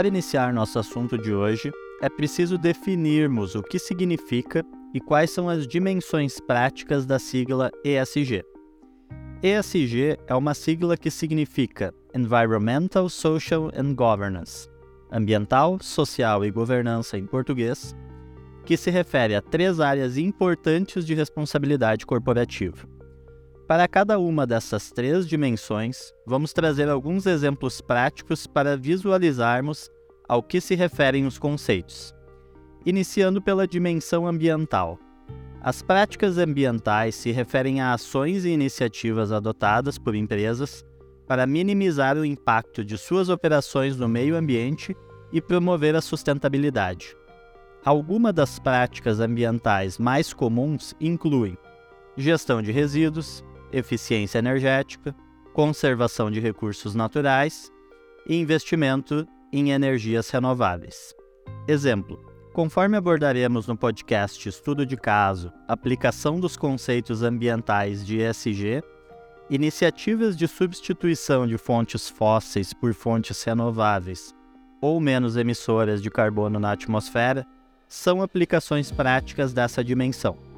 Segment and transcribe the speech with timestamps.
[0.00, 1.70] Para iniciar nosso assunto de hoje,
[2.00, 4.64] é preciso definirmos o que significa
[4.94, 8.42] e quais são as dimensões práticas da sigla ESG.
[9.42, 14.66] ESG é uma sigla que significa Environmental, Social and Governance,
[15.12, 17.94] ambiental, social e governança em português,
[18.64, 22.88] que se refere a três áreas importantes de responsabilidade corporativa.
[23.70, 29.88] Para cada uma dessas três dimensões, vamos trazer alguns exemplos práticos para visualizarmos
[30.28, 32.12] ao que se referem os conceitos.
[32.84, 34.98] Iniciando pela dimensão ambiental.
[35.62, 40.84] As práticas ambientais se referem a ações e iniciativas adotadas por empresas
[41.28, 44.96] para minimizar o impacto de suas operações no meio ambiente
[45.32, 47.16] e promover a sustentabilidade.
[47.84, 51.56] Algumas das práticas ambientais mais comuns incluem
[52.16, 55.14] gestão de resíduos, eficiência energética,
[55.52, 57.70] conservação de recursos naturais
[58.26, 61.14] e investimento em energias renováveis.
[61.66, 62.18] Exemplo:
[62.52, 68.82] conforme abordaremos no podcast Estudo de Caso, aplicação dos conceitos ambientais de ESG,
[69.48, 74.34] iniciativas de substituição de fontes fósseis por fontes renováveis
[74.80, 77.46] ou menos emissoras de carbono na atmosfera
[77.86, 80.49] são aplicações práticas dessa dimensão.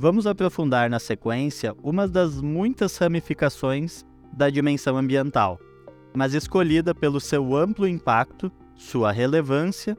[0.00, 5.58] Vamos aprofundar na sequência uma das muitas ramificações da dimensão ambiental,
[6.14, 9.98] mas escolhida pelo seu amplo impacto, sua relevância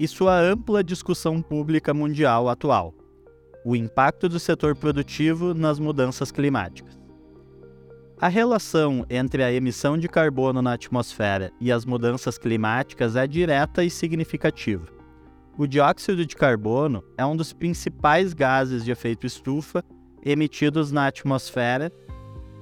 [0.00, 2.92] e sua ampla discussão pública mundial atual:
[3.64, 6.98] o impacto do setor produtivo nas mudanças climáticas.
[8.20, 13.84] A relação entre a emissão de carbono na atmosfera e as mudanças climáticas é direta
[13.84, 14.95] e significativa.
[15.58, 19.82] O dióxido de carbono é um dos principais gases de efeito estufa
[20.22, 21.90] emitidos na atmosfera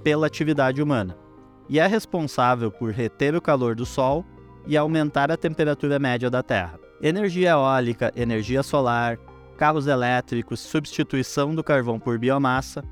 [0.04, 1.16] pela atividade humana
[1.68, 4.24] e é responsável por reter o calor do Sol
[4.64, 6.78] e aumentar a temperatura média da Terra.
[7.02, 9.18] Energia eólica, energia solar,
[9.56, 12.84] carros elétricos, substituição do carvão por biomassa,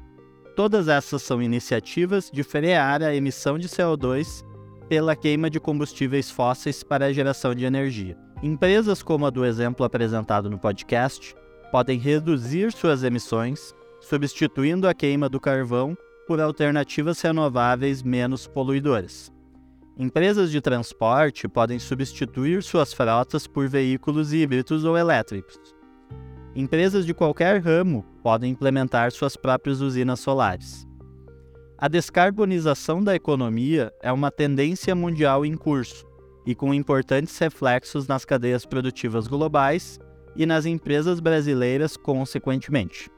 [0.56, 4.44] todas essas são iniciativas de frear a emissão de CO2
[4.88, 8.16] pela queima de combustíveis fósseis para a geração de energia.
[8.42, 11.32] Empresas como a do exemplo apresentado no podcast
[11.70, 19.30] podem reduzir suas emissões, substituindo a queima do carvão por alternativas renováveis menos poluidoras.
[19.96, 25.56] Empresas de transporte podem substituir suas frotas por veículos híbridos ou elétricos.
[26.52, 30.84] Empresas de qualquer ramo podem implementar suas próprias usinas solares.
[31.78, 36.10] A descarbonização da economia é uma tendência mundial em curso
[36.46, 40.00] e com importantes reflexos nas cadeias produtivas globais
[40.34, 43.10] e nas empresas brasileiras, consequentemente.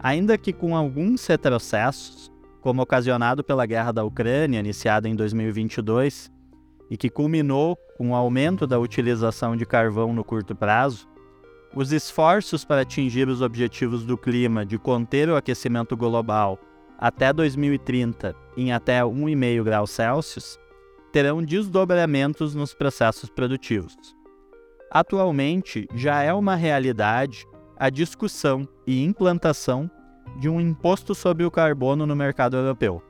[0.00, 6.30] Ainda que com alguns retrocessos, como ocasionado pela guerra da Ucrânia, iniciada em 2022,
[6.90, 11.08] e que culminou com o aumento da utilização de carvão no curto prazo,
[11.74, 16.58] os esforços para atingir os objetivos do clima de conter o aquecimento global
[16.98, 20.58] até 2030 em até 1,5 graus Celsius
[21.12, 23.96] terão desdobramentos nos processos produtivos.
[24.90, 27.46] Atualmente, já é uma realidade
[27.76, 29.90] a discussão e implantação
[30.40, 33.02] de um imposto sobre o carbono no mercado europeu.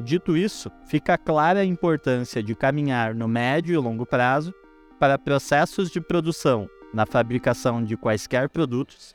[0.00, 4.54] Dito isso, fica clara a importância de caminhar no médio e longo prazo
[4.98, 9.14] para processos de produção na fabricação de quaisquer produtos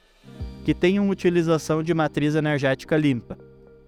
[0.63, 3.37] que tenham utilização de matriz energética limpa,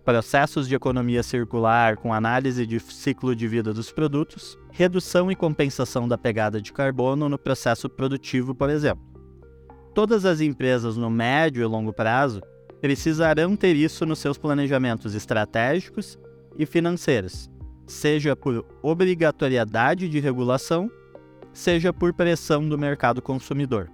[0.06, 6.08] processos de economia circular com análise de ciclo de vida dos produtos, redução e compensação
[6.08, 9.04] da pegada de carbono no processo produtivo, por exemplo.
[9.96, 12.40] Todas as empresas no médio e longo prazo
[12.80, 16.20] precisarão ter isso nos seus planejamentos estratégicos
[16.56, 17.50] e financeiros,
[17.88, 20.92] seja por obrigatoriedade de regulação,
[21.52, 23.90] seja por pressão do mercado consumidor.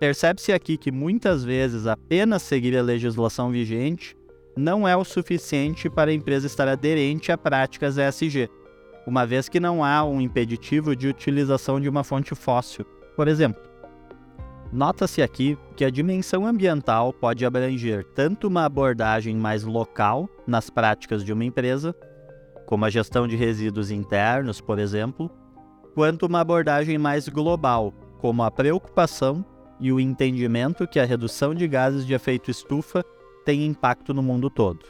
[0.00, 4.16] Percebe-se aqui que muitas vezes apenas seguir a legislação vigente
[4.58, 8.50] não é o suficiente para a empresa estar aderente a práticas ESG,
[9.06, 12.84] uma vez que não há um impeditivo de utilização de uma fonte fóssil,
[13.14, 13.62] por exemplo.
[14.72, 21.24] Nota-se aqui que a dimensão ambiental pode abranger tanto uma abordagem mais local nas práticas
[21.24, 21.94] de uma empresa,
[22.66, 25.30] como a gestão de resíduos internos, por exemplo,
[25.94, 29.44] quanto uma abordagem mais global, como a preocupação
[29.78, 33.04] e o entendimento que a redução de gases de efeito estufa
[33.48, 34.84] tem impacto no mundo todo.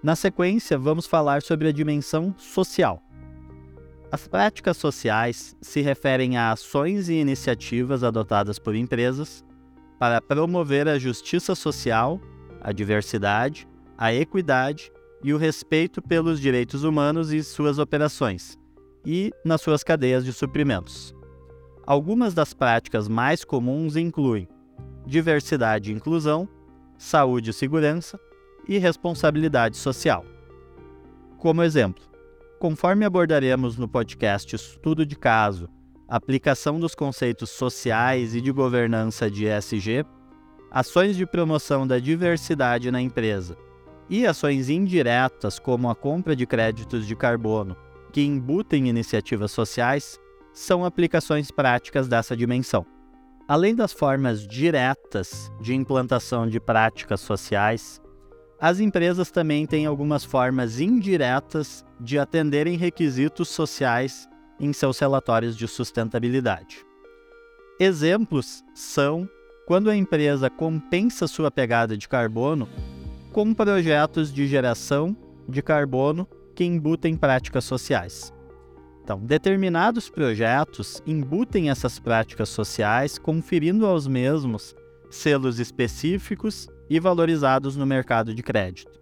[0.00, 3.02] Na sequência, vamos falar sobre a dimensão social.
[4.08, 9.44] As práticas sociais se referem a ações e iniciativas adotadas por empresas
[9.98, 12.20] para promover a justiça social,
[12.60, 13.66] a diversidade,
[13.98, 14.92] a equidade
[15.24, 18.56] e o respeito pelos direitos humanos e suas operações,
[19.04, 21.12] e nas suas cadeias de suprimentos.
[21.84, 24.46] Algumas das práticas mais comuns incluem
[25.04, 26.48] diversidade e inclusão,
[26.98, 28.18] saúde e segurança
[28.68, 30.24] e responsabilidade social.
[31.38, 32.04] Como exemplo,
[32.58, 35.68] conforme abordaremos no podcast Estudo de Caso,
[36.08, 40.04] aplicação dos conceitos sociais e de governança de ESG,
[40.70, 43.56] ações de promoção da diversidade na empresa
[44.08, 47.76] e ações indiretas, como a compra de créditos de carbono
[48.12, 50.18] que embutem iniciativas sociais,
[50.52, 52.86] são aplicações práticas dessa dimensão.
[53.48, 58.02] Além das formas diretas de implantação de práticas sociais,
[58.60, 64.28] as empresas também têm algumas formas indiretas de atenderem requisitos sociais
[64.58, 66.84] em seus relatórios de sustentabilidade.
[67.78, 69.28] Exemplos são
[69.64, 72.68] quando a empresa compensa sua pegada de carbono
[73.32, 75.16] com projetos de geração
[75.48, 78.32] de carbono que embutem práticas sociais.
[79.06, 84.74] Então, determinados projetos embutem essas práticas sociais, conferindo aos mesmos
[85.08, 89.00] selos específicos e valorizados no mercado de crédito.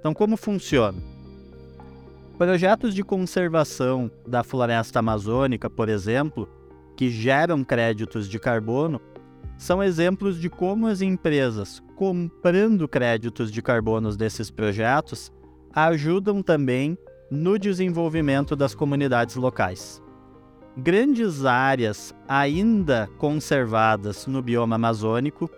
[0.00, 1.00] Então, como funciona?
[2.36, 6.48] Projetos de conservação da floresta amazônica, por exemplo,
[6.96, 9.00] que geram créditos de carbono,
[9.56, 15.32] são exemplos de como as empresas, comprando créditos de carbono desses projetos,
[15.72, 16.98] ajudam também
[17.30, 20.02] no desenvolvimento das comunidades locais.
[20.76, 25.48] Grandes áreas ainda conservadas no bioma amazônico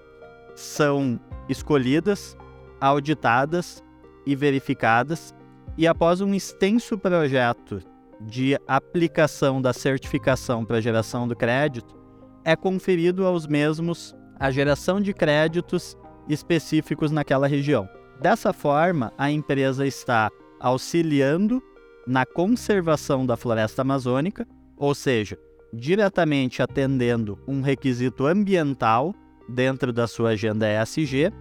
[0.55, 1.19] são
[1.49, 2.37] escolhidas,
[2.81, 3.83] auditadas
[4.27, 5.35] e verificadas,
[5.79, 7.81] e após um extenso projeto
[8.21, 11.97] de aplicação da certificação para geração do crédito,
[12.45, 15.97] é conferido aos mesmos a geração de créditos
[16.29, 17.89] específicos naquela região.
[18.21, 20.31] Dessa forma, a empresa está
[20.61, 21.63] auxiliando
[22.07, 25.39] na conservação da floresta amazônica, ou seja,
[25.73, 29.15] diretamente atendendo um requisito ambiental
[29.49, 31.33] dentro da sua agenda ESG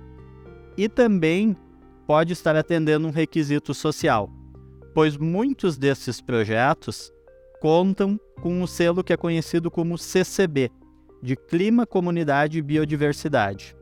[0.78, 1.56] e também
[2.06, 4.30] pode estar atendendo um requisito social,
[4.94, 7.12] pois muitos desses projetos
[7.62, 10.70] contam com um selo que é conhecido como CCB,
[11.22, 13.76] de Clima, Comunidade e Biodiversidade.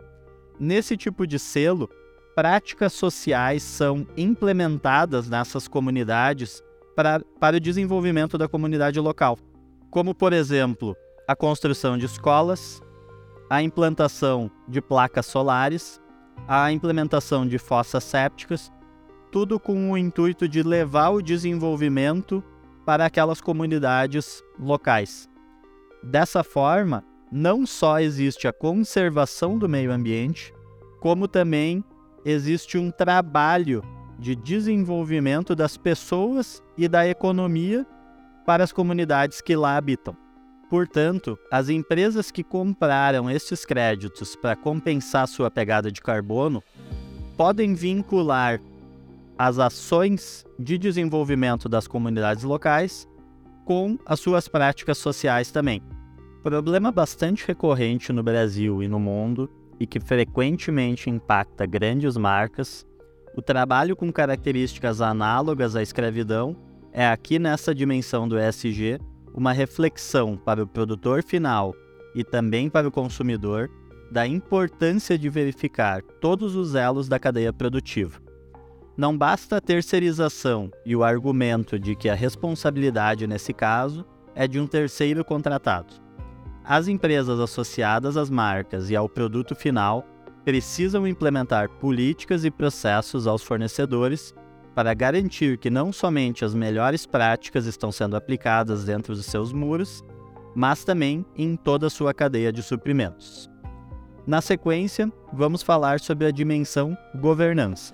[0.60, 1.90] Nesse tipo de selo,
[2.36, 6.64] práticas sociais são implementadas nessas comunidades
[6.96, 9.38] para, para o desenvolvimento da comunidade local,
[9.90, 10.96] como, por exemplo,
[11.28, 12.82] a construção de escolas,
[13.50, 16.02] a implantação de placas solares,
[16.48, 18.72] a implementação de fossas sépticas,
[19.32, 22.44] tudo com o intuito de levar o desenvolvimento
[22.86, 25.30] para aquelas comunidades locais.
[26.04, 30.54] Dessa forma, não só existe a conservação do meio ambiente,
[31.00, 31.84] como também
[32.25, 33.84] existe um trabalho
[34.18, 37.86] de desenvolvimento das pessoas e da economia
[38.46, 40.16] para as comunidades que lá habitam.
[40.70, 46.64] Portanto, as empresas que compraram estes créditos para compensar sua pegada de carbono
[47.38, 48.60] podem vincular
[49.38, 53.08] as ações de desenvolvimento das comunidades locais
[53.66, 55.81] com as suas práticas sociais também.
[56.42, 59.50] Problema bastante recorrente no Brasil e no mundo
[59.80, 62.86] e que frequentemente impacta grandes marcas,
[63.36, 66.56] o trabalho com características análogas à escravidão
[66.92, 69.00] é aqui nessa dimensão do ESG
[69.34, 71.74] uma reflexão para o produtor final
[72.13, 73.70] e também para o consumidor
[74.12, 78.22] da importância de verificar todos os elos da cadeia produtiva.
[78.96, 84.60] Não basta a terceirização e o argumento de que a responsabilidade nesse caso é de
[84.60, 86.02] um terceiro contratado.
[86.65, 90.08] As empresas associadas às marcas e ao produto final
[90.46, 94.34] precisam implementar políticas e processos aos fornecedores
[94.74, 100.03] para garantir que não somente as melhores práticas estão sendo aplicadas dentro dos seus muros,
[100.55, 103.50] mas também em toda a sua cadeia de suprimentos.
[104.25, 107.93] Na sequência, vamos falar sobre a dimensão governança.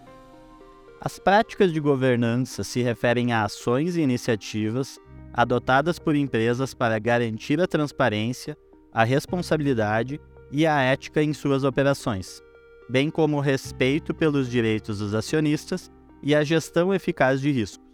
[1.02, 5.00] As práticas de governança se referem a ações e iniciativas
[5.34, 8.58] adotadas por empresas para garantir a transparência,
[8.92, 10.20] a responsabilidade
[10.52, 12.42] e a ética em suas operações,
[12.90, 15.92] bem como o respeito pelos direitos dos acionistas
[16.24, 17.88] e a gestão eficaz de riscos.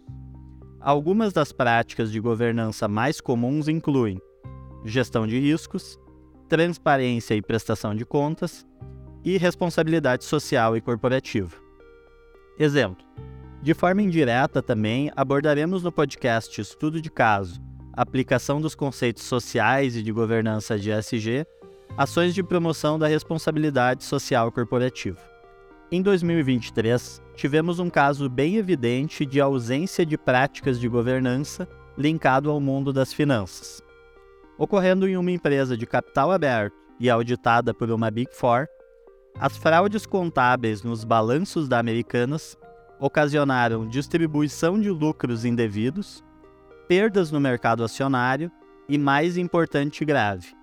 [0.80, 4.20] Algumas das práticas de governança mais comuns incluem
[4.84, 5.98] gestão de riscos,
[6.48, 8.64] transparência e prestação de contas
[9.24, 11.56] e responsabilidade social e corporativa.
[12.58, 13.04] Exemplo:
[13.62, 17.60] de forma indireta também abordaremos no podcast Estudo de Caso,
[17.92, 21.46] aplicação dos conceitos sociais e de governança de ESG,
[21.96, 25.18] ações de promoção da responsabilidade social corporativa.
[25.90, 32.60] Em 2023, tivemos um caso bem evidente de ausência de práticas de governança linkado ao
[32.60, 33.82] mundo das finanças.
[34.58, 38.66] Ocorrendo em uma empresa de capital aberto e auditada por uma Big Four,
[39.38, 42.56] as fraudes contábeis nos balanços da Americanas
[42.98, 46.24] ocasionaram distribuição de lucros indevidos,
[46.88, 48.50] perdas no mercado acionário
[48.88, 50.54] e, mais importante e grave,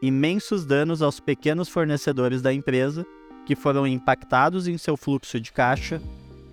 [0.00, 3.04] imensos danos aos pequenos fornecedores da empresa
[3.44, 6.00] que foram impactados em seu fluxo de caixa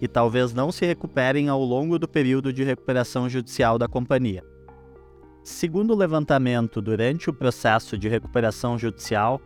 [0.01, 4.43] e talvez não se recuperem ao longo do período de recuperação judicial da companhia.
[5.43, 9.41] Segundo o levantamento durante o processo de recuperação judicial,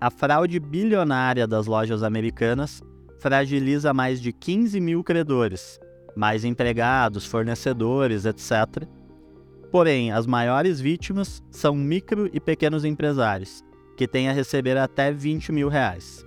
[0.00, 2.82] a fraude bilionária das lojas americanas
[3.24, 5.80] fragiliza mais de 15 mil credores,
[6.14, 8.86] mais empregados, fornecedores, etc.
[9.72, 13.64] Porém, as maiores vítimas são micro e pequenos empresários,
[13.96, 16.22] que têm a receber até 20 mil reais.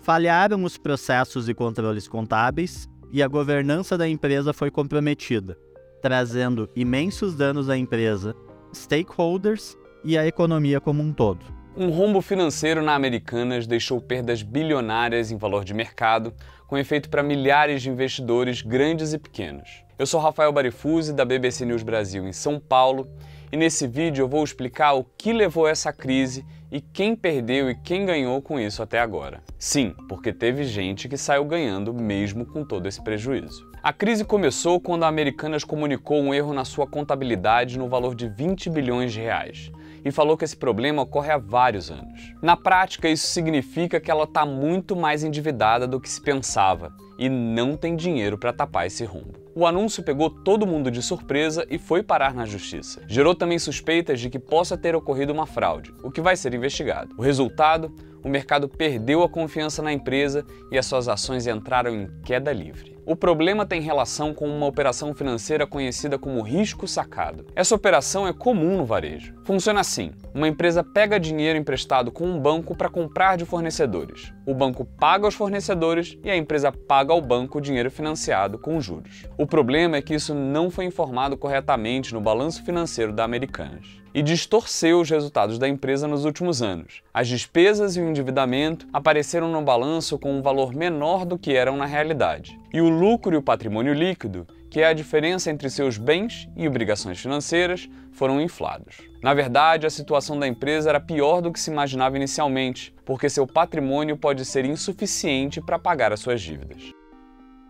[0.00, 5.54] Falharam os processos e controles contábeis e a governança da empresa foi comprometida
[6.00, 8.34] trazendo imensos danos à empresa,
[8.72, 11.59] stakeholders e à economia como um todo.
[11.76, 16.34] Um rombo financeiro na Americanas deixou perdas bilionárias em valor de mercado,
[16.66, 19.84] com efeito para milhares de investidores grandes e pequenos.
[19.96, 23.08] Eu sou Rafael Barifuzzi, da BBC News Brasil em São Paulo,
[23.52, 27.70] e nesse vídeo eu vou explicar o que levou a essa crise e quem perdeu
[27.70, 29.40] e quem ganhou com isso até agora.
[29.56, 33.70] Sim, porque teve gente que saiu ganhando mesmo com todo esse prejuízo.
[33.80, 38.28] A crise começou quando a Americanas comunicou um erro na sua contabilidade no valor de
[38.28, 39.70] 20 bilhões de reais
[40.04, 42.32] e falou que esse problema ocorre há vários anos.
[42.42, 47.28] Na prática, isso significa que ela está muito mais endividada do que se pensava e
[47.28, 49.38] não tem dinheiro para tapar esse rombo.
[49.54, 53.02] O anúncio pegou todo mundo de surpresa e foi parar na justiça.
[53.06, 57.14] Gerou também suspeitas de que possa ter ocorrido uma fraude, o que vai ser investigado.
[57.18, 57.92] O resultado?
[58.22, 63.00] O mercado perdeu a confiança na empresa e as suas ações entraram em queda livre.
[63.06, 67.46] O problema tem relação com uma operação financeira conhecida como risco sacado.
[67.56, 69.34] Essa operação é comum no varejo.
[69.44, 74.32] Funciona assim: uma empresa pega dinheiro emprestado com um banco para comprar de fornecedores.
[74.46, 78.80] O banco paga aos fornecedores e a empresa paga ao banco o dinheiro financiado com
[78.80, 79.26] juros.
[79.36, 84.22] O problema é que isso não foi informado corretamente no balanço financeiro da Americanas e
[84.22, 87.02] distorceu os resultados da empresa nos últimos anos.
[87.12, 91.76] As despesas e o endividamento apareceram no balanço com um valor menor do que eram
[91.76, 92.58] na realidade.
[92.72, 96.66] E o lucro e o patrimônio líquido, que é a diferença entre seus bens e
[96.66, 98.98] obrigações financeiras, foram inflados.
[99.22, 103.46] Na verdade, a situação da empresa era pior do que se imaginava inicialmente, porque seu
[103.46, 106.92] patrimônio pode ser insuficiente para pagar as suas dívidas.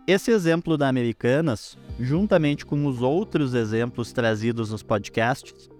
[0.07, 5.70] Esse exemplo da Americanas, juntamente com os outros exemplos trazidos nos podcasts,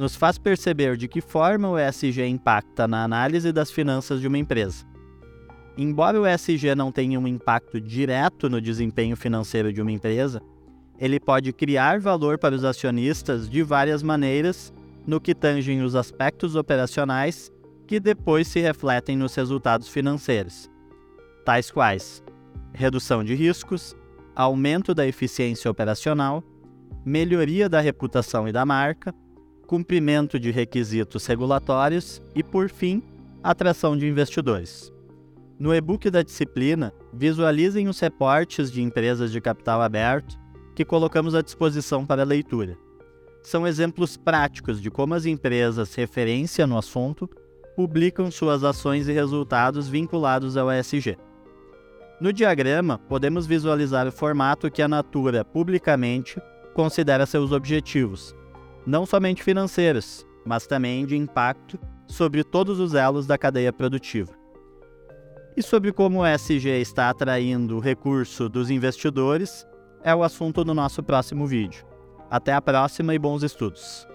[0.00, 4.38] nos faz perceber de que forma o ESG impacta na análise das finanças de uma
[4.38, 4.86] empresa.
[5.76, 10.40] Embora o ESG não tenha um impacto direto no desempenho financeiro de uma empresa,
[10.98, 14.72] ele pode criar valor para os acionistas de várias maneiras
[15.06, 17.52] no que tangem os aspectos operacionais
[17.86, 20.70] que depois se refletem nos resultados financeiros,
[21.44, 22.22] tais quais
[22.72, 23.94] redução de riscos,
[24.34, 26.42] aumento da eficiência operacional,
[27.04, 29.14] melhoria da reputação e da marca,
[29.70, 33.00] cumprimento de requisitos regulatórios e, por fim,
[33.40, 34.92] atração de investidores.
[35.60, 40.36] No e-book da disciplina, visualizem os reportes de empresas de capital aberto
[40.74, 42.76] que colocamos à disposição para leitura.
[43.44, 47.30] São exemplos práticos de como as empresas referência no assunto
[47.76, 51.16] publicam suas ações e resultados vinculados ao ESG.
[52.20, 56.42] No diagrama, podemos visualizar o formato que a Natura publicamente
[56.74, 58.34] considera seus objetivos,
[58.86, 64.32] não somente financeiros, mas também de impacto sobre todos os elos da cadeia produtiva.
[65.56, 69.66] E sobre como o SG está atraindo o recurso dos investidores
[70.02, 71.84] é o assunto do nosso próximo vídeo.
[72.30, 74.09] Até a próxima e bons estudos!